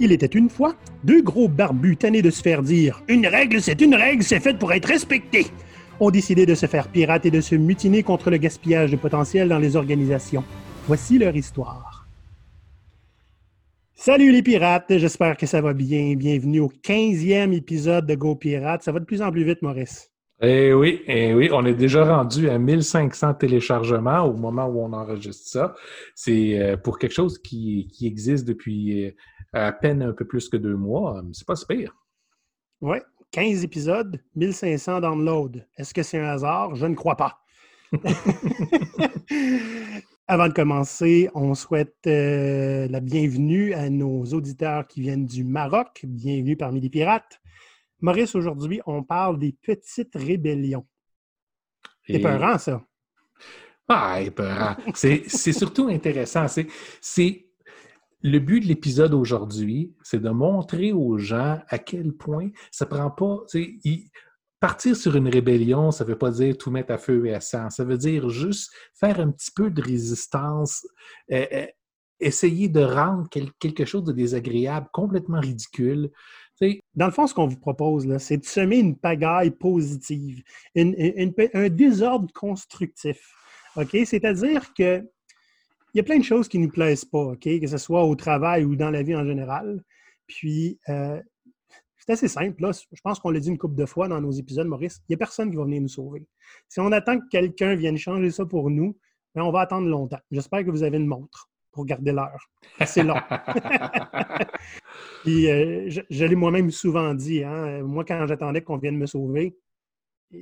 [0.00, 0.74] Il était une fois
[1.04, 4.58] deux gros barbus tannés de se faire dire Une règle, c'est une règle, c'est fait
[4.58, 5.46] pour être respecté.
[6.00, 9.48] Ont décidé de se faire pirater et de se mutiner contre le gaspillage de potentiel
[9.48, 10.42] dans les organisations.
[10.88, 12.08] Voici leur histoire.
[13.94, 16.14] Salut les pirates, j'espère que ça va bien.
[16.16, 18.82] Bienvenue au 15e épisode de Go Pirates.
[18.82, 20.10] Ça va de plus en plus vite, Maurice.
[20.42, 24.92] Eh oui, eh oui, on est déjà rendu à 1500 téléchargements au moment où on
[24.92, 25.74] enregistre ça.
[26.16, 29.10] C'est euh, pour quelque chose qui, qui existe depuis euh,
[29.54, 31.22] à peine un peu plus que deux mois.
[31.32, 31.94] C'est pas si pire.
[32.80, 32.98] Oui,
[33.30, 35.60] 15 épisodes, 1500 downloads.
[35.76, 36.74] Est-ce que c'est un hasard?
[36.74, 37.40] Je ne crois pas.
[40.26, 46.00] Avant de commencer, on souhaite euh, la bienvenue à nos auditeurs qui viennent du Maroc.
[46.04, 47.40] Bienvenue parmi les pirates.
[48.00, 50.86] Maurice, aujourd'hui, on parle des petites rébellions.
[52.06, 52.82] C'est épeurant, ça.
[53.88, 54.76] Ah, épeurant.
[54.94, 56.46] C'est surtout intéressant.
[57.00, 57.46] C'est
[58.24, 63.10] le but de l'épisode aujourd'hui, c'est de montrer aux gens à quel point ça prend
[63.10, 63.44] pas.
[64.58, 67.40] partir sur une rébellion, ça ne veut pas dire tout mettre à feu et à
[67.42, 67.68] sang.
[67.68, 70.86] Ça veut dire juste faire un petit peu de résistance,
[71.30, 71.66] euh, euh,
[72.18, 76.10] essayer de rendre quelque chose de désagréable, complètement ridicule.
[76.94, 80.42] Dans le fond, ce qu'on vous propose, c'est de semer une pagaille positive,
[80.74, 83.34] un désordre constructif.
[83.76, 83.94] OK?
[84.06, 85.04] C'est-à-dire que
[85.94, 87.42] il y a plein de choses qui ne nous plaisent pas, OK?
[87.42, 89.82] Que ce soit au travail ou dans la vie en général.
[90.26, 91.22] Puis, euh,
[91.96, 92.62] c'est assez simple.
[92.62, 92.72] Là.
[92.72, 94.98] Je pense qu'on l'a dit une couple de fois dans nos épisodes, Maurice.
[95.02, 96.26] Il n'y a personne qui va venir nous sauver.
[96.68, 98.98] Si on attend que quelqu'un vienne changer ça pour nous,
[99.34, 100.18] bien, on va attendre longtemps.
[100.32, 102.50] J'espère que vous avez une montre pour garder l'heure.
[102.86, 103.14] C'est long.
[105.22, 107.44] Puis, euh, je, l'ai moi-même souvent dit.
[107.44, 107.82] Hein?
[107.82, 109.56] Moi, quand j'attendais qu'on vienne me sauver,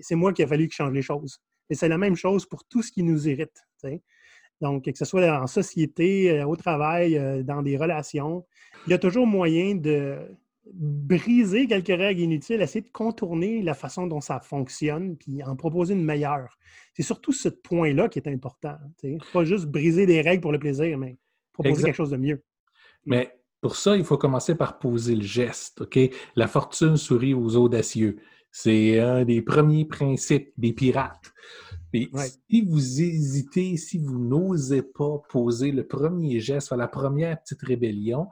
[0.00, 1.38] c'est moi qui a fallu que je change les choses.
[1.68, 3.62] Et c'est la même chose pour tout ce qui nous irrite.
[4.62, 8.46] Donc, que ce soit en société, euh, au travail, euh, dans des relations,
[8.86, 10.18] il y a toujours moyen de
[10.72, 15.94] briser quelques règles inutiles, essayer de contourner la façon dont ça fonctionne, puis en proposer
[15.94, 16.56] une meilleure.
[16.94, 18.76] C'est surtout ce point-là qui est important.
[19.32, 21.16] Pas juste briser des règles pour le plaisir, mais
[21.52, 22.40] proposer quelque chose de mieux.
[23.04, 25.80] Mais pour ça, il faut commencer par poser le geste.
[25.80, 25.98] OK?
[26.36, 28.20] La fortune sourit aux audacieux.
[28.52, 31.32] C'est un des premiers principes des pirates.
[32.48, 37.62] Si vous hésitez, si vous n'osez pas poser le premier geste, faire la première petite
[37.62, 38.28] rébellion,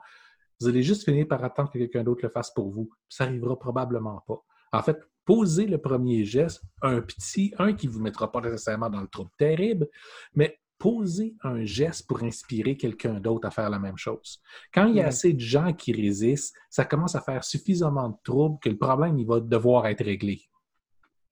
[0.59, 2.89] vous allez juste finir par attendre que quelqu'un d'autre le fasse pour vous.
[3.09, 4.43] Ça n'arrivera probablement pas.
[4.73, 8.89] En fait, posez le premier geste, un petit, un qui ne vous mettra pas nécessairement
[8.89, 9.87] dans le trouble terrible,
[10.33, 14.41] mais poser un geste pour inspirer quelqu'un d'autre à faire la même chose.
[14.73, 18.15] Quand il y a assez de gens qui résistent, ça commence à faire suffisamment de
[18.23, 20.41] troubles que le problème il va devoir être réglé.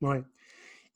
[0.02, 0.18] Oui.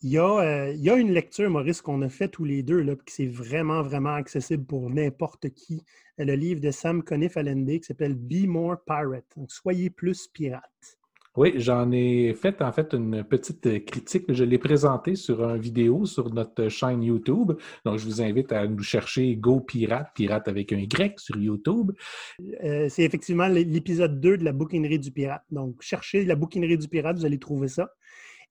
[0.04, 2.62] Il y, a, euh, il y a une lecture, Maurice, qu'on a fait tous les
[2.62, 5.86] deux, là, qui c'est vraiment, vraiment accessible pour n'importe qui.
[6.18, 9.24] Le livre de Sam Conniff Allende qui s'appelle Be More Pirate.
[9.38, 11.00] Donc, soyez plus pirate.
[11.38, 14.26] Oui, j'en ai fait en fait une petite critique.
[14.28, 17.54] Je l'ai présenté sur une vidéo sur notre chaîne YouTube.
[17.86, 21.92] Donc, je vous invite à nous chercher Go Pirate, pirate avec un Y sur YouTube.
[22.64, 25.44] Euh, c'est effectivement l'épisode 2 de la bouquinerie du pirate.
[25.50, 27.90] Donc, cherchez la bouquinerie du pirate, vous allez trouver ça.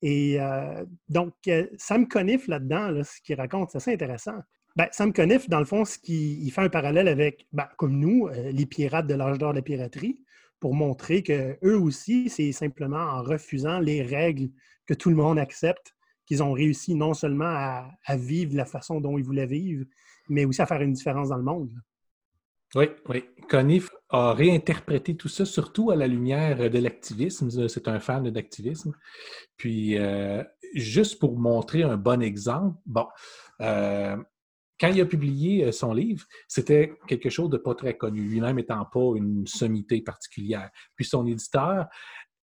[0.02, 4.36] Et euh, donc, euh, Sam Conniff là-dedans, ce qu'il raconte, c'est assez intéressant.
[4.74, 8.28] Ben, Sam Conniff, dans le fond, ce il fait un parallèle avec, ben, comme nous,
[8.28, 10.22] les pirates de l'âge d'or de la piraterie
[10.62, 14.48] pour montrer qu'eux aussi, c'est simplement en refusant les règles
[14.86, 17.44] que tout le monde accepte qu'ils ont réussi non seulement
[18.06, 19.84] à, vivre la façon dont ils voulaient vivre,
[20.28, 21.72] mais aussi à faire une différence dans le monde.
[22.74, 23.24] Oui, oui.
[23.50, 27.68] Conniff a réinterprété tout ça, surtout à la lumière de l'activisme.
[27.68, 28.94] C'est un fan d'activisme.
[29.56, 30.42] Puis, euh,
[30.74, 33.06] juste pour montrer un bon exemple, bon,
[33.60, 34.16] euh,
[34.80, 38.58] quand il a publié euh, son livre, c'était quelque chose de pas très connu, lui-même
[38.58, 40.70] étant pas une sommité particulière.
[40.96, 41.86] Puis son éditeur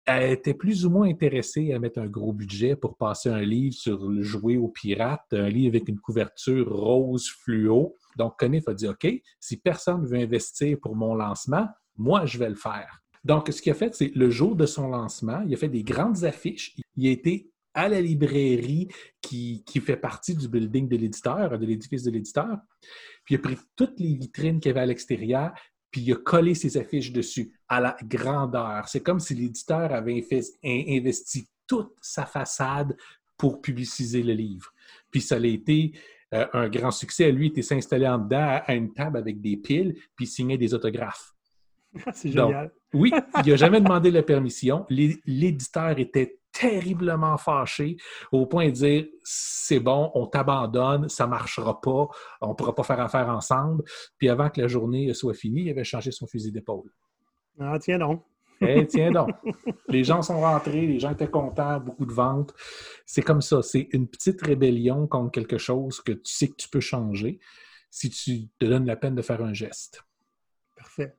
[0.06, 4.08] était plus ou moins intéressé à mettre un gros budget pour passer un livre sur
[4.08, 7.96] le jouet aux pirates, un livre avec une couverture rose fluo.
[8.16, 9.06] Donc, Conniff a dit OK,
[9.38, 13.00] si personne veut investir pour mon lancement, moi, je vais le faire.
[13.24, 15.82] Donc, ce qu'il a fait, c'est le jour de son lancement, il a fait des
[15.82, 16.74] grandes affiches.
[16.96, 18.88] Il a été à la librairie
[19.20, 22.58] qui, fait partie du building de l'éditeur, de l'édifice de l'éditeur.
[23.24, 25.52] Puis il a pris toutes les vitrines qu'il y avait à l'extérieur,
[25.90, 28.88] puis il a collé ses affiches dessus à la grandeur.
[28.88, 30.24] C'est comme si l'éditeur avait
[30.64, 32.96] investi toute sa façade
[33.36, 34.72] pour publiciser le livre.
[35.10, 35.92] Puis ça a été
[36.34, 37.30] euh, un grand succès.
[37.32, 40.58] Lui, il était s'installer en dedans à une table avec des piles, puis il signait
[40.58, 41.34] des autographes.
[42.12, 42.70] C'est génial.
[42.94, 43.12] oui,
[43.44, 44.86] il n'a jamais demandé la permission.
[44.88, 47.96] L'éditeur était terriblement fâché
[48.32, 52.08] au point de dire c'est bon, on t'abandonne, ça marchera pas,
[52.40, 53.84] on pourra pas faire affaire ensemble.
[54.18, 56.90] Puis avant que la journée soit finie, il avait changé son fusil d'épaule.
[57.58, 58.24] Ah, tiens donc.
[58.60, 59.30] Eh, tiens donc.
[59.88, 62.54] les gens sont rentrés, les gens étaient contents, beaucoup de ventes.
[63.06, 63.62] C'est comme ça.
[63.62, 67.40] C'est une petite rébellion contre quelque chose que tu sais que tu peux changer
[67.90, 70.04] si tu te donnes la peine de faire un geste.
[70.76, 71.14] Parfait.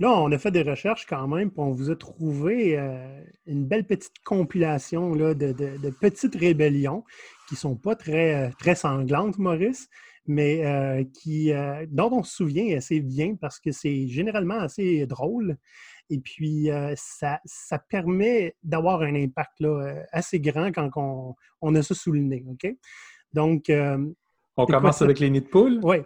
[0.00, 3.66] Là, on a fait des recherches quand même, puis on vous a trouvé euh, une
[3.66, 7.04] belle petite compilation là, de, petites rébellions
[7.48, 9.88] qui ne sont pas très, euh, très sanglantes, Maurice,
[10.26, 11.50] mais euh, qui,
[11.88, 15.56] dont on se souvient assez bien parce que c'est généralement assez drôle.
[16.10, 21.82] Et puis, ça, ça, permet d'avoir un impact là, assez grand quand on, on, a
[21.82, 22.44] ça sous le nez.
[22.48, 22.66] OK?
[23.32, 23.70] Donc.
[24.56, 25.80] on commence avec les nids de poule?
[25.82, 25.98] Oui.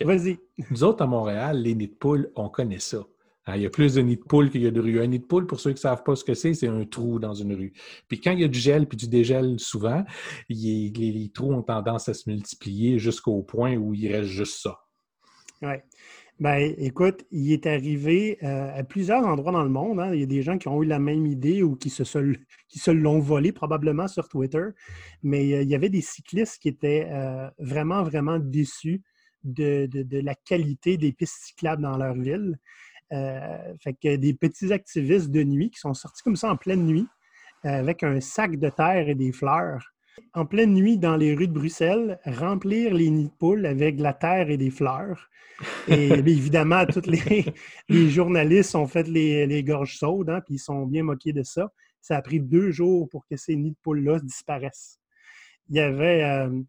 [0.00, 0.38] Vas-y.
[0.70, 3.04] Nous autres, à Montréal, les nids de poule, on connaît ça.
[3.46, 5.00] Hein, il y a plus de nids de poule qu'il y a de rues.
[5.00, 6.84] Un nid de poule, pour ceux qui ne savent pas ce que c'est, c'est un
[6.84, 7.72] trou dans une rue.
[8.08, 10.04] Puis quand il y a du gel puis du dégel souvent,
[10.48, 14.78] les, trous ont tendance à se multiplier jusqu'au point où il reste juste ça.
[15.62, 15.74] Oui.
[16.40, 20.00] Ben, écoute, il est arrivé euh, à plusieurs endroits dans le monde.
[20.00, 20.12] Hein.
[20.14, 23.20] Il y a des gens qui ont eu la même idée ou qui se, l'ont
[23.20, 24.64] volé probablement sur Twitter.
[25.22, 29.02] Mais euh, il y avait des cyclistes qui étaient euh, vraiment, vraiment déçus
[29.44, 32.58] de, de, la qualité des pistes cyclables dans leur ville.
[33.10, 37.06] Fait que des petits activistes de nuit qui sont sortis comme ça en pleine nuit
[37.62, 39.93] avec un sac de terre et des fleurs.
[40.32, 44.02] En pleine nuit, dans les rues de Bruxelles, remplir les nids de poules avec de
[44.02, 45.28] la terre et des fleurs.
[45.88, 51.02] Et évidemment, tous les, journalistes ont fait les, gorges saudes, hein, puis ils sont bien
[51.02, 51.72] moqués de ça.
[52.00, 55.00] Ça a pris deux jours pour que ces nids de poules-là disparaissent.
[55.70, 56.60] Il y avait euh,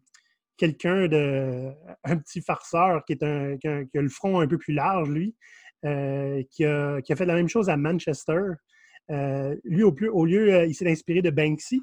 [0.56, 1.70] quelqu'un de
[2.04, 5.36] un petit farceur qui, est un, qui, a, le front un peu plus large, lui,
[5.84, 8.40] euh, qui, a, fait la même chose à Manchester.
[9.10, 11.82] Euh, lui, au, plus, au lieu, il s'est inspiré de Banksy,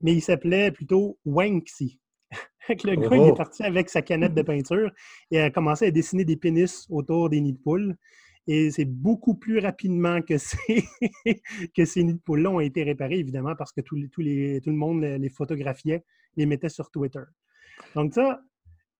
[0.00, 2.00] mais il s'appelait plutôt Wanksy.
[2.84, 3.34] le gars, il est oh.
[3.34, 4.90] parti avec sa canette de peinture
[5.30, 7.96] et a commencé à dessiner des pénis autour des nids de poules.
[8.48, 10.84] Et c'est beaucoup plus rapidement que ces,
[11.76, 14.76] que ces nids de poules-là ont été réparés, évidemment, parce que tout, les, tout le
[14.76, 16.04] monde les photographiait,
[16.36, 17.22] les mettait sur Twitter.
[17.94, 18.40] Donc ça,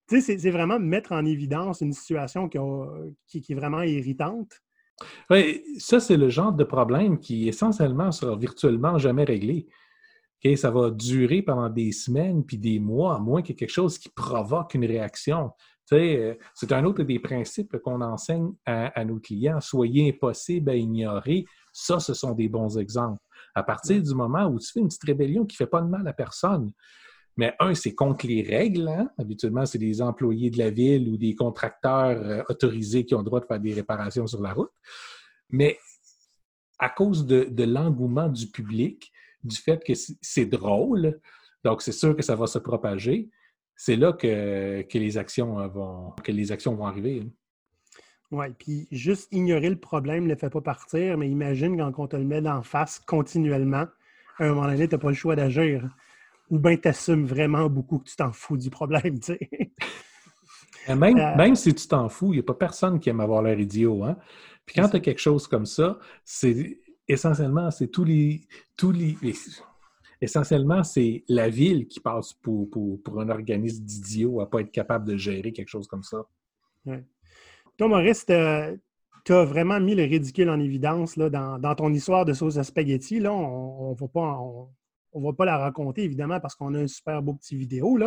[0.08, 4.60] c'est vraiment mettre en évidence une situation qui, est vraiment irritante.
[5.30, 9.66] Oui, ça, c'est le genre de problème qui essentiellement sera virtuellement jamais réglé.
[10.56, 13.70] Ça va durer pendant des semaines puis des mois, à moins qu'il y ait quelque
[13.70, 15.50] chose qui provoque une réaction.
[15.92, 19.60] Euh, c'est un autre des principes qu'on enseigne à, nos clients.
[19.60, 21.44] Soyez impossible à ignorer.
[21.72, 23.22] Ça, ce sont des bons exemples.
[23.54, 25.88] À partir du moment où tu fais une petite rébellion qui ne fait pas de
[25.88, 26.72] mal à personne,
[27.36, 28.88] mais un, c'est contre les règles.
[28.88, 29.10] Hein.
[29.18, 33.24] Habituellement, c'est des employés de la ville ou des contracteurs euh, autorisés qui ont le
[33.24, 34.72] droit de faire des réparations sur la route.
[35.50, 35.78] Mais
[36.78, 39.12] à cause de, l'engouement du public,
[39.46, 41.20] du fait que c'est drôle,
[41.64, 43.30] donc c'est sûr que ça va se propager,
[43.76, 47.22] c'est là que, les actions euh, vont, que les actions vont arriver.
[47.24, 47.30] Hein.
[48.32, 52.08] Oui, puis juste ignorer le problème ne le fait pas partir, mais imagine quand on
[52.08, 53.86] te le met d'en face continuellement,
[54.38, 55.88] à un moment donné, tu n'as pas le choix d'agir
[56.50, 59.50] ou bien tu assumes vraiment beaucoup que tu t'en fous du problème, tu sais.
[60.88, 63.42] Même, euh, même, si tu t'en fous, il n'y a pas personne qui aime avoir
[63.42, 64.04] l'air idiot.
[64.04, 64.16] Hein?
[64.64, 68.40] Puis quand tu as quelque chose comme ça, c'est essentiellement, c'est tous les,
[68.76, 69.16] tous les.
[71.28, 72.68] La ville qui passe pour,
[73.18, 76.24] un organisme d'idiot à ne pas être capable de gérer quelque chose comme ça.
[77.76, 82.56] Toi, Maurice, tu as vraiment mis le ridicule en évidence dans, ton histoire de sauce
[82.56, 83.20] à spaghetti.
[83.26, 84.00] On ne
[85.24, 85.44] va pas.
[85.44, 87.98] La raconter, évidemment, parce qu'on a un super beau petit vidéo.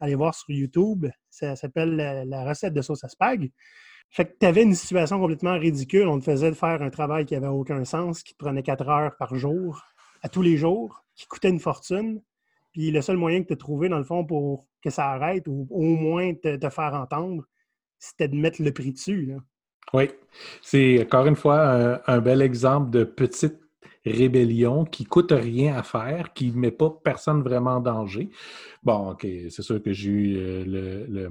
[0.00, 1.06] Allez voir sur YouTube.
[1.28, 3.50] Ça s'appelle la, recette de sauce à spag.
[4.10, 6.08] Fait que tu avais une situation complètement ridicule.
[6.08, 9.34] On te faisait faire un travail qui n'avait aucun sens, qui prenait quatre heures par
[9.34, 9.82] jour,
[10.22, 12.20] à tous les jours, qui coûtait une fortune.
[12.72, 15.46] Puis le seul moyen que tu as trouvé, dans le fond, pour que ça arrête,
[15.46, 17.44] ou au moins te, faire entendre,
[17.98, 19.34] c'était de mettre le prix dessus.
[19.92, 20.10] Oui.
[20.62, 23.58] C'est encore une fois un, un bel exemple de petite
[24.08, 28.30] rébellion qui coûte rien à faire, qui ne met pas personne vraiment en danger.
[28.82, 31.30] Bon, OK, c'est sûr que j'ai eu euh, le,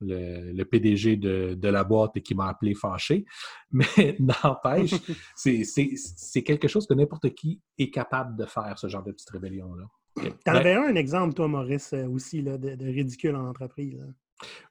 [0.00, 3.24] PDG de, la boîte et qui m'a appelé fâché,
[3.70, 4.94] mais n'empêche,
[5.36, 9.84] c'est quelque chose que n'importe qui est capable de faire, ce genre de petite rébellion-là.
[10.22, 14.02] Tu en avais un exemple, toi, Maurice, euh, aussi, de, ridicule en entreprise.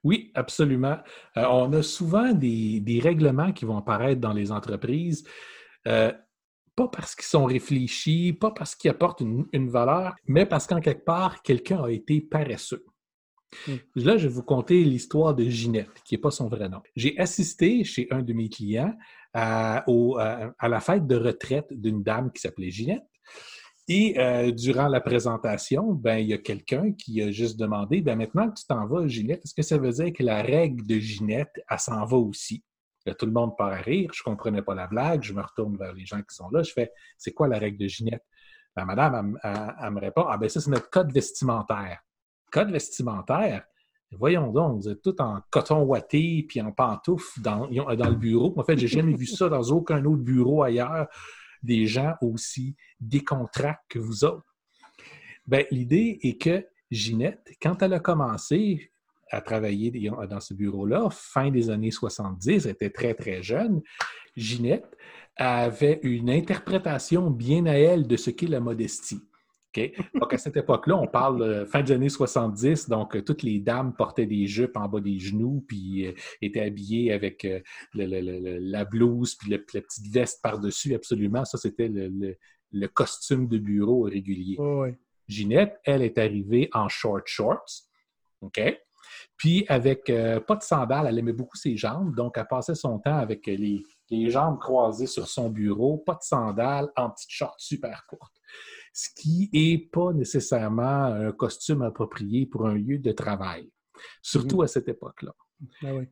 [0.03, 0.97] Oui, absolument.
[1.37, 5.23] Euh, on a souvent des, règlements qui vont apparaître dans les entreprises
[6.77, 11.03] pas parce qu'ils sont réfléchis, pas parce qu'ils apportent une, valeur, mais parce qu'en quelque
[11.03, 12.85] part, quelqu'un a été paresseux.
[13.67, 13.75] Hmm.
[13.95, 16.81] Là, je vais vous conter l'histoire de Ginette, qui n'est pas son vrai nom.
[16.95, 18.93] J'ai assisté chez un de mes clients
[19.33, 23.05] à, la fête de retraite d'une dame qui s'appelait Ginette.
[23.89, 28.17] Et euh, durant la présentation, ben, il y a quelqu'un qui a juste demandé ben,
[28.17, 30.99] maintenant que tu t'en vas, Ginette, est-ce que ça veut dire que la règle de
[30.99, 32.63] Ginette, elle s'en va aussi?
[33.17, 34.11] tout le monde part à rire.
[34.13, 35.23] Je ne comprenais pas la blague.
[35.23, 36.61] Je me retourne vers les gens qui sont là.
[36.61, 38.25] Je fais C'est quoi la règle de Ginette
[38.85, 41.99] madame, elle, me répond Ah, ben ça, c'est notre code vestimentaire.
[42.51, 43.65] Code vestimentaire
[44.11, 48.53] Voyons donc, vous êtes tout en coton ouaté puis en pantoufles dans, dans le bureau.
[48.57, 51.07] En fait, j'ai jamais vu ça dans aucun autre bureau ailleurs.
[51.61, 54.45] Des gens aussi décontractés que vous autres.
[55.45, 58.91] Ben, l'idée est que Ginette, quand elle a commencé
[59.29, 59.91] à travailler
[60.29, 63.81] dans ce bureau-là, fin des années 70, elle était très, très jeune,
[64.37, 64.95] Ginette
[65.35, 69.26] avait une interprétation bien à elle de ce qu'est la modestie.
[70.13, 73.59] Donc, à cette époque-là, on parle de fin des années 70, donc euh, toutes les
[73.59, 77.59] dames portaient des jupes en bas des genoux, puis euh, étaient habillées avec euh,
[77.93, 81.45] la blouse, puis la petite veste par-dessus, absolument.
[81.45, 84.57] Ça, c'était le, costume de bureau régulier.
[85.27, 87.83] Ginette, elle est arrivée en short shorts,
[88.41, 88.61] OK?
[89.35, 90.05] Puis avec
[90.47, 93.83] pas de sandales, elle aimait beaucoup ses jambes, donc elle passait son temps avec les,
[94.09, 98.37] les jambes croisées sur son bureau, pas de sandales, en petites shorts super courtes
[98.93, 103.69] ce qui n'est pas nécessairement un costume approprié pour un lieu de travail,
[104.21, 105.33] surtout à cette époque-là.
[105.81, 106.07] Ben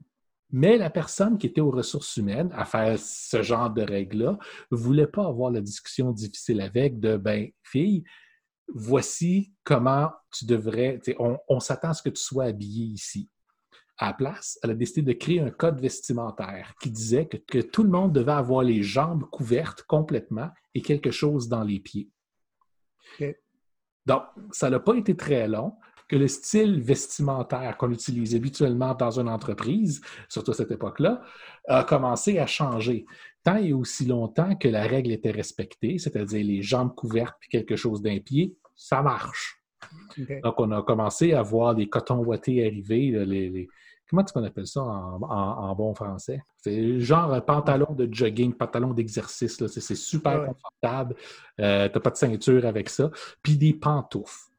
[0.51, 4.37] Mais la personne qui était aux ressources humaines à faire ce genre de règles-là
[4.71, 8.03] ne voulait pas avoir la discussion difficile avec de ben, fille,
[8.73, 10.99] voici comment tu devrais.
[11.19, 13.29] On, on s'attend à ce que tu sois habillé ici.
[13.97, 17.59] À la place, elle a décidé de créer un code vestimentaire qui disait que, que
[17.59, 22.09] tout le monde devait avoir les jambes couvertes complètement et quelque chose dans les pieds.
[24.05, 25.73] Donc, ça n'a pas été très long
[26.07, 31.23] que le style vestimentaire qu'on utilise habituellement dans une entreprise, surtout à cette époque-là,
[31.67, 33.05] a commencé à changer.
[33.43, 37.75] Tant et aussi longtemps que la règle était respectée, c'est-à-dire les jambes couvertes puis quelque
[37.75, 39.63] chose d'un pied, ça marche.
[40.43, 43.67] Donc, on a commencé à voir les cotons ouatés arriver, les,
[44.09, 46.41] Comment tu qu'on appelle ça en, bon français?
[46.57, 49.65] C'est genre un pantalon de jogging, pantalon d'exercice.
[49.67, 51.15] C'est super confortable.
[51.59, 53.09] Euh, tu n'as pas de ceinture avec ça.
[53.41, 54.51] Puis des pantoufles.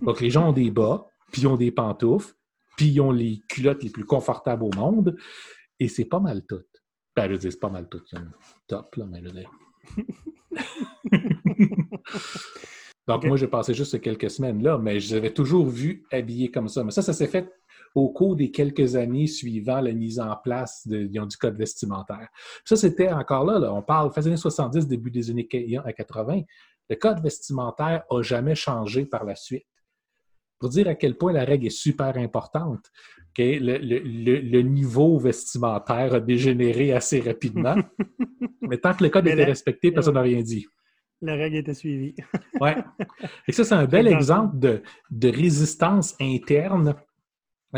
[0.00, 2.34] Donc, les gens ont des bas, puis ils ont des pantoufles,
[2.76, 5.16] puis ils ont les culottes les plus confortables au monde.
[5.78, 6.62] Et c'est pas mal tout.
[7.14, 8.02] Ben, je veux dire, c'est pas mal tout.
[8.66, 9.50] Top, là, mais je veux dire.
[13.08, 16.68] Donc, moi, j'ai passé juste quelques semaines là, mais je l'avais toujours vu habillé comme
[16.68, 16.84] ça.
[16.84, 17.52] Mais ça, ça s'est fait
[17.94, 22.28] au cours des quelques années suivant la mise en place de, du code vestimentaire.
[22.64, 26.42] Ça, c'était encore là, on parle fin des années 70, début des années 80.
[26.88, 29.66] Le code vestimentaire n'a jamais changé par la suite.
[30.58, 32.90] Pour dire à quel point la règle est super importante,
[33.36, 37.76] le, niveau vestimentaire a dégénéré assez rapidement.
[38.60, 40.66] mais tant que le code était respecté, personne n'a rien dit.
[41.20, 42.14] La règle était suivie.
[42.60, 42.70] oui.
[43.48, 46.94] Et ça, c'est un bel exemple de, de résistance interne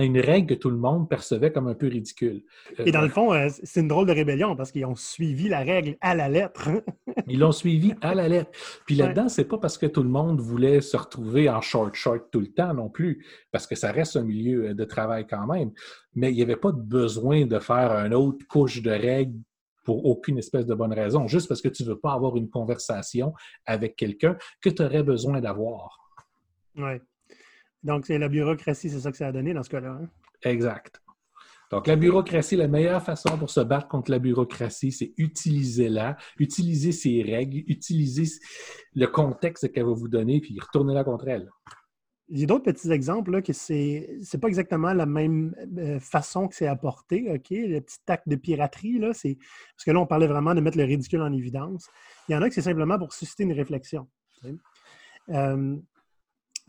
[0.03, 2.43] une règle que tout le monde percevait comme un peu ridicule.
[2.79, 5.61] Et dans le fond, euh, c'est une drôle de rébellion parce qu'ils ont suivi la
[5.61, 6.69] règle à la lettre.
[7.29, 8.51] Ils l'ont suivi à la lettre.
[8.87, 12.25] Puis là-dedans, c'est pas parce que tout le monde voulait se retrouver en short short
[12.33, 15.47] tout le temps non plus, parce que ça reste un milieu euh, de travail quand
[15.47, 15.71] même.
[16.15, 19.39] Mais il n'y avait pas de besoin de faire une autre couche de règles
[19.85, 22.49] pour aucune espèce de bonne raison, juste parce que tu ne veux pas avoir une
[22.49, 23.35] conversation
[23.67, 26.11] avec quelqu'un que tu aurais besoin d'avoir.
[26.77, 27.01] Oui.
[27.85, 29.99] Donc, c'est la bureaucratie, c'est ça que ça a donné dans ce cas-là.
[30.01, 30.09] Hein?
[30.43, 31.01] Exact.
[31.71, 36.93] Donc, la bureaucratie, la meilleure façon pour se battre contre la bureaucratie, c'est utiliser-la, utiliser
[36.93, 38.25] ses règles, utiliser
[38.95, 41.51] le contexte qu'elle va vous donner, puis retourner-la contre elle.
[42.31, 46.55] J'ai d'autres petits exemples là, que c'est n'est pas exactement la même euh, façon que
[46.55, 47.51] c'est apporté, OK?
[47.51, 49.37] Le petit acte de piraterie, là, c'est.
[49.37, 51.87] Parce que là, on parlait vraiment de mettre le ridicule en évidence.
[52.29, 54.09] Il y en a que c'est simplement pour susciter une réflexion.
[55.29, 55.77] Euh,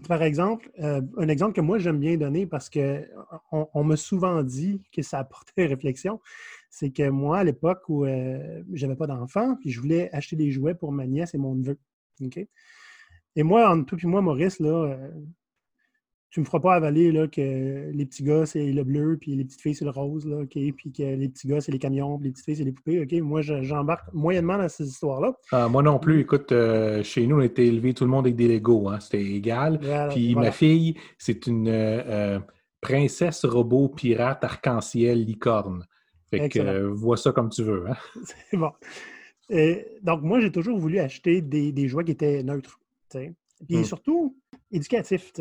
[0.07, 4.43] par exemple, euh, un exemple que moi j'aime bien donner parce qu'on on, m'a souvent
[4.43, 6.19] dit que ça apportait réflexion,
[6.69, 10.51] c'est que moi, à l'époque où euh, j'avais pas d'enfant, puis je voulais acheter des
[10.51, 11.77] jouets pour ma nièce et mon neveu.
[13.35, 15.11] Et moi, entre toi et moi, Maurice, là, euh,
[16.35, 19.45] tu me feras pas avaler là, que les petits gars, c'est le bleu, puis les
[19.45, 20.49] petites filles, c'est le rose, là, OK?
[20.49, 23.01] Puis que les petits gars, c'est les camions, puis les petites filles, c'est les poupées,
[23.01, 23.13] OK?
[23.21, 25.33] Moi, j'embarque moyennement dans ces histoires-là.
[25.53, 26.19] Ah, moi non plus.
[26.19, 28.99] Écoute, euh, chez nous, on était élevés tout le monde avec des Legos, hein?
[28.99, 29.79] C'était égal.
[30.09, 32.39] puis ma fille, c'est une euh, euh,
[32.81, 35.85] princesse robot pirate arc-en-ciel licorne.
[36.31, 37.85] Fait que vois ça comme tu veux.
[37.87, 37.95] Hein?
[38.51, 38.73] c'est bon.
[40.03, 42.77] donc, moi, j'ai toujours voulu acheter des, des jouets qui étaient neutres,
[43.09, 43.29] Puis
[43.69, 43.85] hmm.
[43.85, 44.35] surtout
[44.69, 45.31] éducatifs.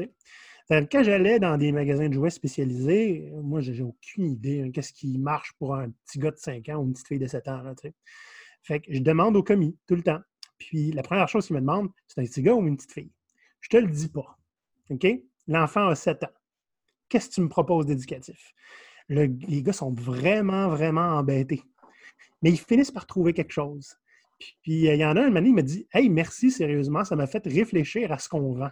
[0.70, 5.18] Quand j'allais dans des magasins de jouets spécialisés, moi, j'ai aucune idée hein, qu'est-ce qui
[5.18, 7.62] marche pour un petit gars de 5 ans ou une petite fille de 7 ans.
[8.62, 10.20] fait que je demande au commis tout le temps.
[10.56, 13.12] Puis la première chose qu'il me demande, c'est un petit gars ou une petite fille?
[13.60, 14.38] Je te le dis pas.
[14.88, 15.06] OK?
[15.48, 16.32] L'enfant a 7 ans.
[17.10, 18.54] Qu'est-ce que tu me proposes d'éducatif?
[19.10, 21.62] les gars sont vraiment, vraiment embêtés.
[22.40, 23.98] Mais ils finissent par trouver quelque chose.
[24.38, 27.46] Puis, il y en a un il m'a dit Hey, merci, sérieusement, ça m'a fait
[27.46, 28.70] réfléchir à ce qu'on vend.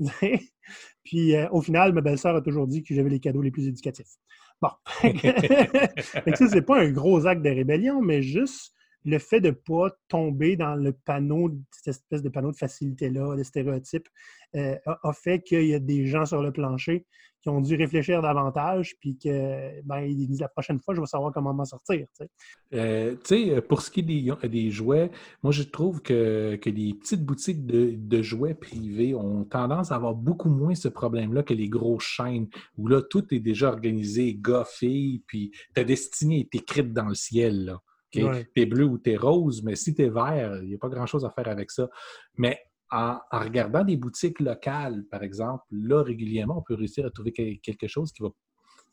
[1.04, 3.66] puis euh, au final, ma belle-sœur a toujours dit que j'avais les cadeaux les plus
[3.66, 4.16] éducatifs.
[4.60, 4.70] Bon.
[5.02, 9.90] ça, c'est pas un gros acte de rébellion, mais juste le fait de ne pas
[10.08, 14.08] tomber dans le panneau, cette espèce de panneau de facilité-là, de stéréotypes,
[14.56, 17.06] euh, a, fait qu'il y a des gens sur le plancher
[17.40, 21.32] qui ont dû réfléchir davantage, puis que ben, disent la prochaine fois, je vais savoir
[21.32, 22.06] comment m'en sortir.
[22.18, 22.30] Tu sais.
[22.74, 25.10] Euh, pour ce qui est des, jouets,
[25.42, 30.50] moi je trouve que, les petites boutiques de, jouets privés ont tendance à avoir beaucoup
[30.50, 35.52] moins ce problème-là que les grosses chaînes, où là, tout est déjà organisé, goffé, puis
[35.74, 37.74] ta destinée est écrite dans le ciel.
[38.10, 41.30] T'es bleu ou t'es rose, mais si t'es vert, il n'y a pas grand-chose à
[41.30, 41.88] faire avec ça.
[42.36, 47.32] Mais en, regardant des boutiques locales, par exemple, là, régulièrement, on peut réussir à trouver
[47.32, 48.30] quelque chose qui va,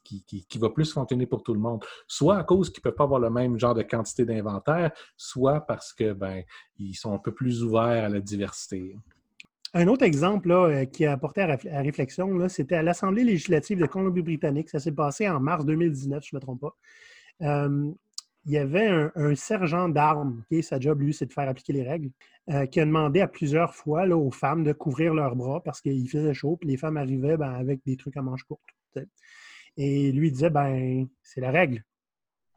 [0.04, 1.84] qui, va plus fonctionner pour tout le monde.
[2.08, 5.62] Soit à cause qu'ils ne peuvent pas avoir le même genre de quantité d'inventaire, soit
[5.62, 6.44] parce que ben,
[6.78, 8.96] ils sont un peu plus ouverts à la diversité.
[9.74, 14.70] Un autre exemple euh, qui a apporté à, réflexion, c'était à l'Assemblée législative de Colombie-Britannique.
[14.70, 16.78] Ça s'est passé en mars 2019, je ne me trompe pas.
[17.42, 17.92] Euh,
[18.48, 22.12] il y avait un, sergent d'armes, sa job, lui, c'est de faire appliquer les règles,
[22.50, 25.82] euh, qui a demandé à plusieurs fois là, aux femmes de couvrir leurs bras parce
[25.82, 28.64] qu'il faisait chaud, puis les femmes arrivaient ben, avec des trucs à manches courtes.
[29.76, 31.84] Et lui disait, ben, c'est la règle.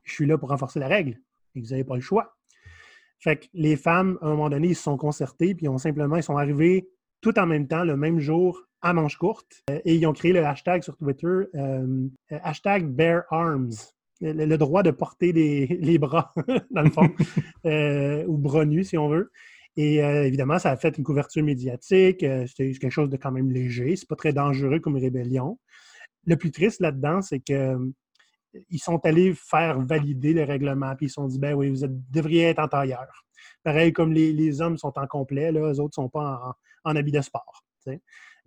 [0.04, 1.18] Je suis là pour renforcer la règle.
[1.56, 2.36] Et vous n'avez pas le choix.
[3.18, 6.16] Fait que les femmes, à un moment donné, ils se sont concertés, puis ont simplement,
[6.16, 6.88] ils sont arrivés
[7.20, 9.64] tout en même temps, le même jour, à manches courtes.
[9.70, 13.72] Euh, et ils ont créé le hashtag sur Twitter, euh, hashtag Bear Arms
[14.20, 16.32] le, droit de porter les, bras,
[16.70, 17.08] dans le fond,
[17.66, 19.30] euh, ou bras nus, si on veut.
[19.76, 22.22] Et euh, évidemment, ça a fait une couverture médiatique.
[22.22, 23.96] Euh, c'est quelque chose de quand même léger.
[23.96, 25.58] C'est pas très dangereux comme rébellion.
[26.26, 27.76] Le plus triste là-dedans, c'est que
[28.68, 31.86] ils sont allés faire valider le règlement, puis ils se sont dit, ben oui, vous
[32.10, 33.24] devriez être en tailleur.
[33.62, 37.12] Pareil comme les, hommes sont en complet, là, les autres ne sont pas en, habit
[37.12, 37.64] de sport.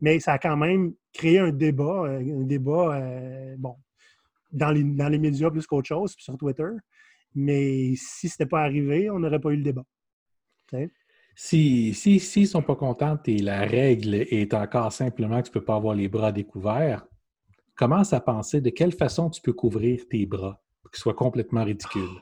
[0.02, 3.02] Mais ça a quand même créé un débat, un débat,
[3.58, 3.78] bon,
[4.54, 6.70] dans les, dans les médias plus qu'autre chose, puis sur Twitter.
[7.36, 9.84] Mais si ce n'était pas arrivé, on n'aurait pas eu le débat.
[11.36, 15.50] Si s'ils si, ne sont pas contents et la règle est encore simplement que tu
[15.50, 17.06] ne peux pas avoir les bras découverts,
[17.76, 21.64] commence à penser de quelle façon tu peux couvrir tes bras pour qu'ils soient complètement
[21.64, 22.22] ridicules.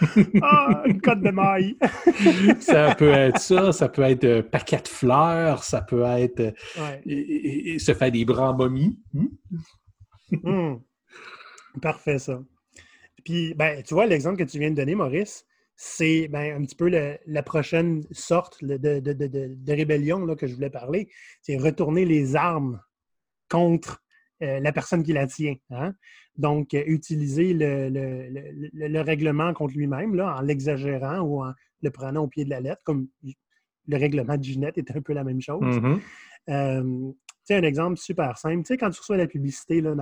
[0.42, 1.76] ah, une cote de maille!
[2.60, 6.54] ça peut être ça, ça peut être un paquet de fleurs, ça peut être
[7.04, 8.98] se faire des bras en momie.
[9.12, 9.26] Hmm?
[10.30, 10.76] Hmm.
[11.80, 12.42] Parfait, ça.
[13.24, 15.44] Puis, ben, tu vois, l'exemple que tu viens de donner, Maurice,
[15.76, 21.08] c'est ben, un petit peu la prochaine sorte de, rébellion là, que je voulais parler.
[21.42, 22.80] C'est retourner les armes
[23.48, 24.02] contre
[24.42, 25.54] euh, la personne qui la tient.
[25.70, 25.94] Hein.
[26.36, 32.44] Donc, euh, utiliser le, règlement contre lui-même en l'exagérant ou en le prenant au pied
[32.44, 35.62] de la lettre, comme le règlement de Ginette est un peu la même chose.
[35.62, 36.00] Mm-hmm.
[36.50, 37.12] Euh,
[37.56, 38.62] un exemple super simple.
[38.62, 39.94] Tu sais, quand tu reçois la publicité là,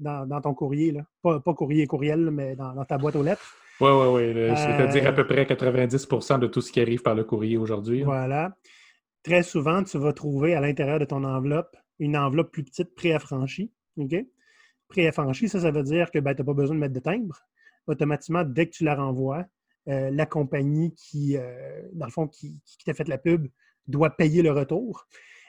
[0.00, 3.54] dans, ton courrier, là, pas, courrier courriel, mais dans, ta boîte aux lettres.
[3.80, 4.56] Oui, oui, oui.
[4.56, 8.02] C'est-à-dire à peu près 90% de tout ce qui arrive par le courrier aujourd'hui.
[8.02, 8.56] Voilà.
[9.22, 13.72] Très souvent, tu vas trouver à l'intérieur de ton enveloppe une enveloppe plus petite préaffranchie.
[13.96, 14.14] OK?
[14.88, 17.40] Préaffranchie, ça, ça veut dire que ben, tu n'as pas besoin de mettre de timbre.
[17.86, 19.44] Automatiquement, dès que tu la renvoies,
[19.88, 23.48] euh, la compagnie qui, euh, dans le fond, qui, qui t'a fait la pub
[23.86, 25.06] doit payer le retour.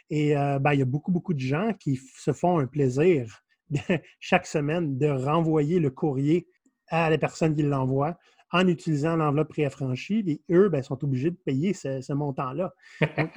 [0.09, 3.43] Et euh, ben, il y a beaucoup, beaucoup de gens qui se font un plaisir
[4.19, 6.47] chaque semaine de renvoyer le courrier
[6.89, 8.17] à la personne qui l'envoie
[8.51, 10.23] en utilisant l'enveloppe préaffranchie.
[10.27, 12.73] Et eux, ben, sont obligés de payer ce, montant-là.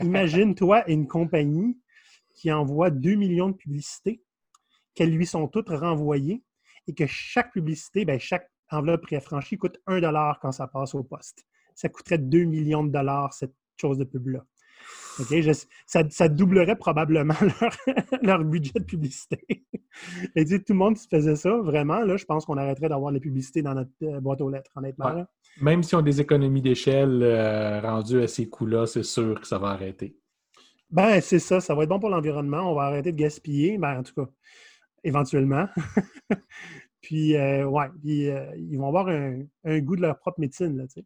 [0.01, 1.79] Imagine-toi une compagnie
[2.35, 4.23] qui envoie 2 millions de publicités,
[4.95, 6.45] qu'elles lui sont toutes renvoyées
[6.87, 10.01] et que chaque publicité, ben, chaque enveloppe préaffranchie coûte 1
[10.41, 11.45] quand ça passe au poste.
[11.75, 14.45] Ça coûterait 2 millions de dollars, cette chose de pub-là
[15.87, 17.35] ça, doublerait probablement
[18.23, 19.39] leur, budget de publicité.
[20.35, 23.63] Et tout le monde faisait ça, vraiment, là, je pense qu'on arrêterait d'avoir les publicités
[23.63, 25.27] dans notre euh, boîte aux lettres, honnêtement.
[25.61, 29.47] Même si on a des économies d'échelle euh, rendues à ces coûts-là, c'est sûr que
[29.47, 30.17] ça va arrêter.
[30.91, 31.61] Ben, c'est ça.
[31.61, 32.71] Ça va être bon pour l'environnement.
[32.71, 33.79] On va arrêter de gaspiller.
[33.79, 34.31] Ben, en tout cas,
[35.05, 35.69] éventuellement.
[37.01, 41.05] puis, euh, ouais, ils vont avoir un, goût de leur propre médecine, là, tu sais.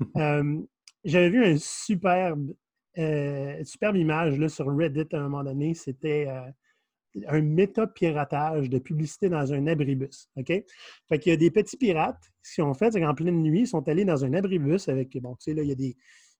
[1.04, 2.54] J'avais vu un superbe
[2.98, 5.74] euh, superbe image là, sur Reddit à un moment donné.
[5.74, 10.28] C'était euh, un méta-piratage de publicité dans un abribus.
[10.36, 10.46] OK?
[10.46, 12.30] Fait qu'il y a des petits pirates.
[12.54, 15.34] Qu'ils ont fait, c'est qu'en pleine nuit, ils sont allés dans un abribus avec, bon,
[15.36, 15.74] tu sais, là, il y a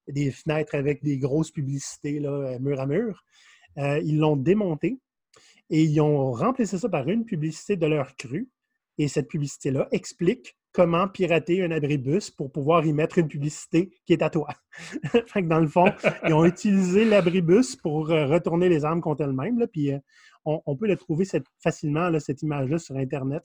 [0.08, 3.24] des, fenêtres avec des grosses publicités, là, euh, mur à mur.
[3.76, 4.98] ils l'ont démonté
[5.70, 8.48] et ils ont remplacé ça par une publicité de leur cru
[8.96, 14.12] Et cette publicité-là explique comment pirater un abribus pour pouvoir y mettre une publicité qui
[14.12, 14.46] est à toi.
[15.26, 15.86] fait que dans le fond,
[16.24, 19.66] ils ont utilisé l'abribus pour euh, retourner les armes contre elles-mêmes.
[19.72, 19.98] Puis euh,
[20.44, 21.24] on, peut le trouver
[21.60, 23.42] facilement, cette image-là, sur Internet.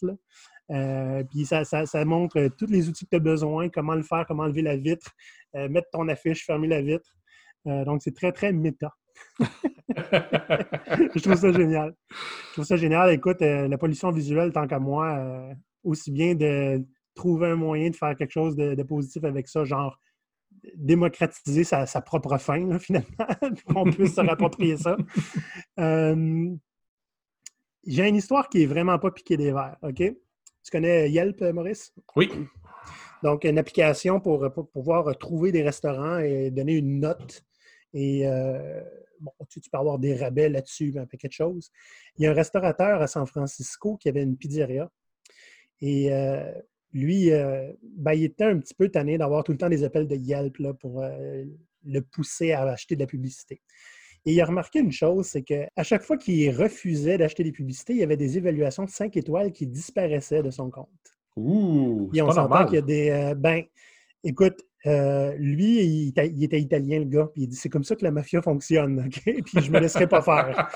[0.69, 1.63] Euh, puis ça,
[2.05, 5.09] montre tous les outils que tu as besoin, comment le faire, comment enlever la vitre,
[5.55, 7.15] mettre ton affiche, fermer la vitre.
[7.65, 8.93] donc, c'est très, très méta.
[9.39, 11.95] je trouve ça génial.
[12.11, 13.11] Je trouve ça génial.
[13.11, 15.49] Écoute, la pollution visuelle, tant qu'à moi,
[15.83, 19.97] aussi bien de trouver un moyen de faire quelque chose de, positif avec ça, genre
[20.75, 23.27] démocratiser sa, propre fin, finalement,
[23.67, 24.95] qu'on puisse se rapproprier ça.
[25.79, 26.55] Euh,
[27.85, 29.97] j'ai une histoire qui est vraiment pas piquée des verres, OK?
[29.97, 31.93] Tu connais Yelp, Maurice?
[32.15, 32.31] Oui.
[33.23, 37.43] Donc, une application pour, pouvoir trouver des restaurants et donner une note.
[37.93, 38.81] Et euh,
[39.19, 41.71] bon, tu, peux avoir des rabais là-dessus, un paquet de choses.
[42.17, 44.89] Il y a un restaurateur à San Francisco qui avait une pizzeria.
[45.79, 46.51] Et euh,
[46.93, 50.07] lui, euh, ben, il était un petit peu tanné d'avoir tout le temps des appels
[50.07, 51.43] de Yelp là, pour euh,
[51.85, 53.61] le pousser à acheter de la publicité.
[54.25, 57.93] Et il a remarqué une chose, c'est qu'à chaque fois qu'il refusait d'acheter des publicités,
[57.93, 60.87] il y avait des évaluations de 5 étoiles qui disparaissaient de son compte.
[61.35, 63.09] Ouh, Puis on s'entend qu'il y a des.
[63.09, 63.63] Euh, ben,
[64.23, 68.11] écoute, lui, il, était italien, le gars, puis il dit c'est comme ça que la
[68.11, 69.23] mafia fonctionne, OK?
[69.45, 70.69] Puis je me laisserai pas faire.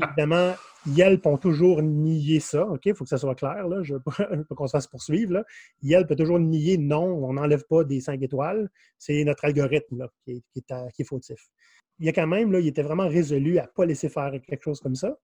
[0.00, 0.54] Évidemment,
[0.86, 2.86] Yelp ont toujours nié ça, OK?
[2.86, 3.82] Il faut que ça soit clair, là.
[3.82, 5.32] Je veux pas qu'on se fasse poursuivre.
[5.32, 5.44] Là.
[5.82, 8.70] Yelp a toujours nié non, on n'enlève pas des 5 étoiles.
[8.98, 11.48] C'est notre algorithme qui, est, fautif.
[11.98, 14.62] Il y a quand même, là, il était vraiment résolu à pas laisser faire quelque
[14.62, 15.16] chose comme ça.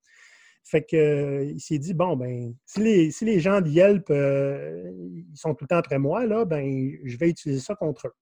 [0.65, 2.81] Fait que euh, il s'est dit bon ben si
[3.25, 7.17] les, gens de Yelp euh, ils sont tout le temps après moi là, ben je
[7.17, 8.15] vais utiliser ça contre eux.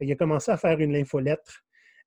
[0.00, 1.64] il a commencé à faire une infolettre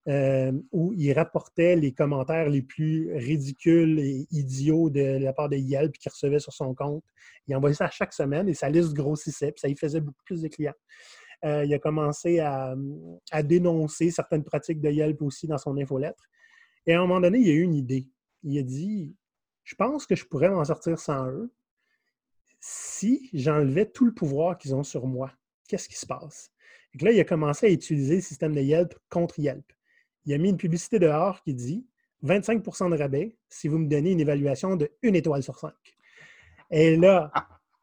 [0.07, 5.57] euh, où il rapportait les commentaires les plus ridicules et idiots de la part de
[5.57, 7.03] Yelp qu'il recevait sur son compte.
[7.47, 10.41] Il envoyait ça chaque semaine et sa liste grossissait, puis ça y faisait beaucoup plus
[10.41, 10.73] de clients.
[11.43, 12.75] Il a commencé à,
[13.43, 16.23] dénoncer certaines pratiques de Yelp aussi dans son infolettre.
[16.87, 18.07] Et à un moment donné, il a eu une idée.
[18.43, 19.15] Il a dit
[19.63, 21.51] Je pense que je pourrais m'en sortir sans eux
[22.59, 25.31] si j'enlevais tout le pouvoir qu'ils ont sur moi.
[25.67, 26.51] Qu'est-ce qui se passe?
[26.93, 29.71] Et là, il a commencé à utiliser le système de Yelp contre Yelp
[30.25, 31.85] il a mis une publicité dehors qui dit
[32.23, 35.73] 25% de rabais si vous me donnez une évaluation de 1 étoile sur 5.
[36.69, 37.31] Et là,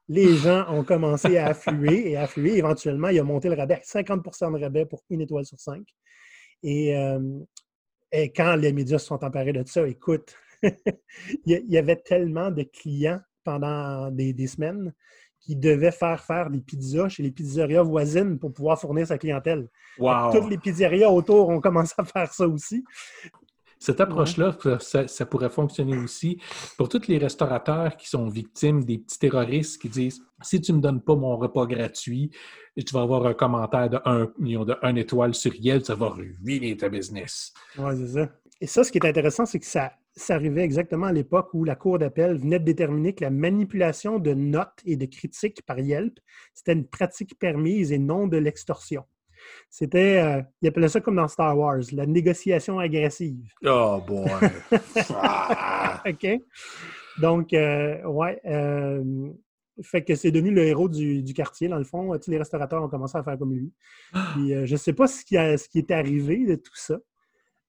[0.09, 2.57] les gens ont commencé à affluer et affluer.
[2.57, 5.83] Éventuellement, il a monté le rabais à 50% de rabais pour 1 étoile sur 5.
[6.65, 7.41] Euh,
[8.13, 10.35] et, quand les médias se sont emparés de ça, écoute,
[11.47, 14.93] il y avait tellement de clients pendant des semaines
[15.41, 19.69] qui devait faire faire des pizzas chez les pizzerias voisines pour pouvoir fournir sa clientèle.
[19.97, 22.85] Toutes les pizzerias autour ont commencé à faire ça aussi.
[23.79, 26.41] Cette approche-là, ça, pourrait fonctionner aussi
[26.77, 30.79] pour tous les restaurateurs qui sont victimes des petits terroristes qui disent si tu ne
[30.79, 32.31] me donnes pas mon repas gratuit,
[32.77, 36.09] tu vas avoir un commentaire de 1 million de 1 étoile sur Yelp, ça va
[36.09, 37.53] ruiner ta business.
[37.79, 38.29] Oui, c'est ça.
[38.61, 41.65] Et ça, ce qui est intéressant, c'est que ça, ça arrivait exactement à l'époque où
[41.65, 45.79] la Cour d'appel venait de déterminer que la manipulation de notes et de critiques par
[45.79, 46.19] Yelp,
[46.55, 49.05] c'était une pratique permise et non de l'extorsion.
[49.71, 53.49] C'était, euh, il appelait ça comme dans Star Wars, la négociation agressive.
[53.65, 54.29] Oh boy!
[56.07, 56.43] OK?
[57.21, 58.41] Donc, euh, ouais.
[58.47, 59.31] Euh,
[59.83, 62.19] fait que c'est devenu le héros du, quartier, dans le fond.
[62.19, 63.73] Tous les restaurateurs ont commencé à faire comme lui.
[64.33, 66.99] Puis, je ne sais pas ce qui, ce qui est arrivé de tout ça.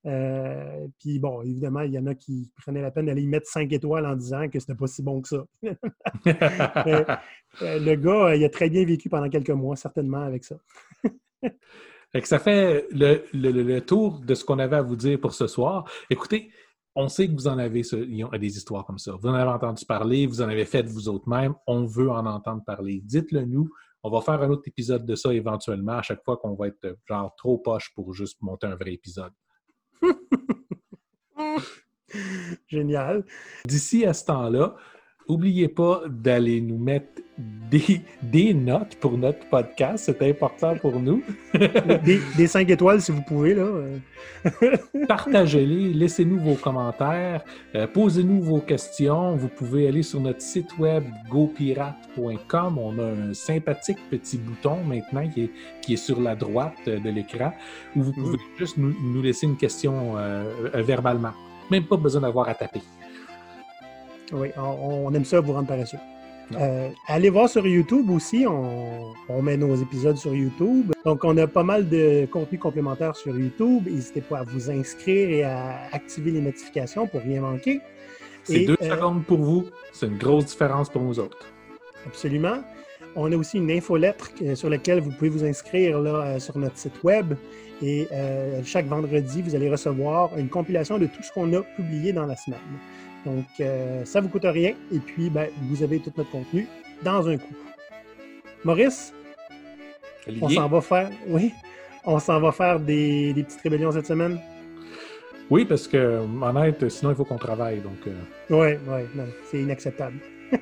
[0.06, 3.48] Euh, puis bon, évidemment, il y en a qui prenaient la peine d'aller y mettre
[3.48, 5.46] 5 étoiles en disant que c'était pas si bon que ça.
[7.64, 10.56] Euh, le gars, il a très bien vécu pendant quelques mois, certainement, avec ça.
[12.24, 15.90] ça fait le, tour de ce qu'on avait à vous dire pour ce soir.
[16.12, 16.52] Écoutez,
[16.94, 19.14] on sait que vous en avez des histoires comme ça.
[19.20, 21.56] Vous en avez entendu parler, vous en avez fait vous autres même.
[21.66, 23.02] On veut en entendre parler.
[23.04, 23.68] Dites-le nous.
[24.04, 26.98] On va faire un autre épisode de ça éventuellement à chaque fois qu'on va être
[27.08, 29.34] genre trop poche pour juste monter un vrai épisode.
[32.68, 33.24] Génial.
[33.66, 34.76] D'ici à ce temps-là,
[35.30, 37.22] n'oubliez pas d'aller nous mettre
[38.22, 40.06] des, notes pour notre podcast.
[40.06, 41.24] C'est important pour nous.
[42.38, 43.54] des, cinq étoiles, si vous pouvez.
[43.54, 43.68] là.
[45.08, 47.44] Partagez-les, laissez-nous vos commentaires,
[47.76, 49.36] euh, posez-nous vos questions.
[49.36, 52.78] Vous pouvez aller sur notre site web gopirate.com.
[52.78, 57.10] On a un sympathique petit bouton maintenant qui est, qui est sur la droite de
[57.10, 57.54] l'écran
[57.96, 58.58] où vous pouvez mm.
[58.58, 60.44] juste nous, laisser une question euh,
[60.76, 61.34] verbalement.
[61.70, 62.82] Même pas besoin d'avoir à taper.
[64.34, 65.98] Oui, on, aime ça vous rendre paresseux.
[66.56, 70.94] Euh, allez voir sur YouTube aussi, on, met nos épisodes sur YouTube.
[71.06, 73.84] Donc, on a pas mal de contenu complémentaire sur YouTube.
[73.86, 77.82] N'hésitez pas à vous inscrire et à activer les notifications pour rien manquer.
[78.44, 81.38] C'est deux euh, secondes pour vous, c'est une grosse différence pour nous autres.
[82.06, 82.64] Absolument.
[83.16, 86.78] On a aussi une infolettre sur laquelle vous pouvez vous inscrire là, euh, sur notre
[86.78, 87.34] site web.
[87.82, 92.12] Et euh, chaque vendredi, vous allez recevoir une compilation de tout ce qu'on a publié
[92.12, 92.60] dans la semaine.
[93.26, 93.46] Donc,
[94.06, 94.74] ça ne vous coûte rien.
[94.92, 96.68] Et puis, ben, vous avez tout notre contenu
[97.04, 97.56] dans un coup.
[98.64, 99.14] Maurice,
[100.42, 101.10] on s'en va faire.
[101.28, 101.54] Oui,
[102.06, 104.40] on s'en va faire des, petites rébellions cette semaine?
[105.50, 107.80] Oui, parce que, honnête, sinon il faut qu'on travaille.
[107.80, 108.08] Donc.
[108.50, 110.20] Oui, oui, c'est inacceptable.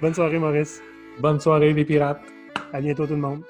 [0.00, 0.80] Bonne soirée, Maurice.
[1.18, 2.22] Bonne soirée, les pirates.
[2.72, 3.42] À bientôt, tout le monde.